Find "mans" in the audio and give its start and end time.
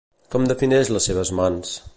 1.43-1.77